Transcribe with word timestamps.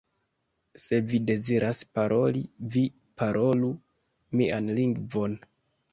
Se 0.83 0.97
vi 1.11 1.17
deziras 1.31 1.81
paroli, 1.99 2.43
vi 2.77 2.83
parolu 3.23 3.73
mian 4.41 4.73
lingvon". 4.81 5.37